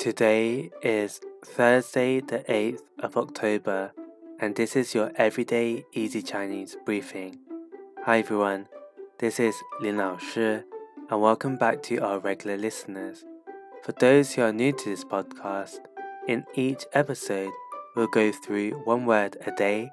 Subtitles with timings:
[0.00, 3.92] Today is Thursday, the 8th of October,
[4.38, 7.40] and this is your everyday easy Chinese briefing.
[8.06, 8.68] Hi everyone,
[9.18, 10.60] this is Lin Lao Shi,
[11.10, 13.26] and welcome back to our regular listeners.
[13.82, 15.80] For those who are new to this podcast,
[16.26, 17.52] in each episode,
[17.94, 19.92] we'll go through one word a day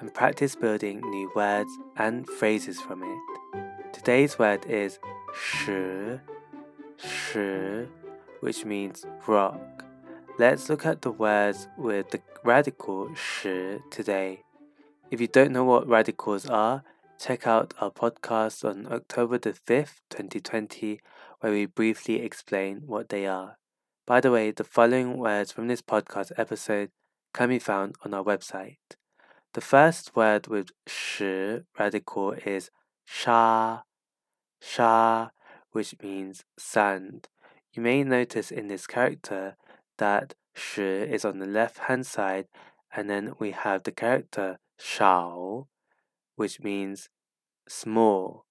[0.00, 3.94] and practice building new words and phrases from it.
[3.94, 4.98] Today's word is
[5.32, 6.20] 石,
[6.98, 7.88] 石
[8.46, 9.84] which means rock.
[10.38, 14.44] Let's look at the words with the radical shi today.
[15.10, 16.84] If you don't know what radicals are,
[17.18, 21.00] check out our podcast on October the 5th, 2020,
[21.40, 23.58] where we briefly explain what they are.
[24.06, 26.90] By the way, the following words from this podcast episode
[27.34, 28.94] can be found on our website.
[29.54, 32.70] The first word with shi radical is
[33.04, 33.80] sha,
[34.62, 35.30] sha,
[35.72, 37.26] which means sand.
[37.76, 39.54] You may notice in this character
[39.98, 42.46] that shi is on the left hand side,
[42.90, 45.68] and then we have the character shao,
[46.36, 47.10] which means
[47.68, 48.46] small,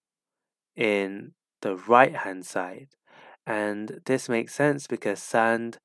[0.76, 2.90] in the right hand side.
[3.48, 5.80] And this makes sense because sand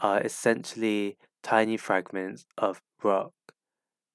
[0.00, 3.32] are essentially tiny fragments of rock.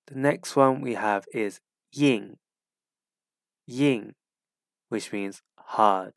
[0.08, 1.60] The next one we have is
[1.92, 2.38] ying,
[3.68, 4.16] ying,
[4.90, 6.14] which means hard.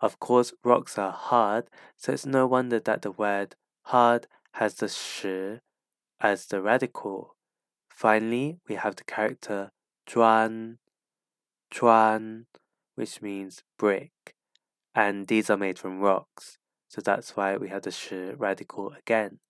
[0.00, 1.64] Of course, rocks are hard,
[1.96, 5.58] so it's no wonder that the word hard has the shi
[6.20, 7.34] as the radical.
[7.88, 9.70] Finally, we have the character
[10.08, 10.78] zhuan,
[11.74, 12.44] zhuan,
[12.94, 14.34] which means brick,
[14.94, 19.40] and these are made from rocks, so that's why we have the shi radical again.